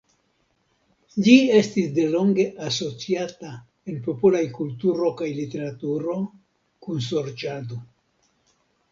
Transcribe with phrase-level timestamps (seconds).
[1.25, 3.51] Ĝi estis delonge asociata
[3.93, 6.15] en popolaj kulturo kaj literaturo
[6.87, 7.79] kun sorĉado.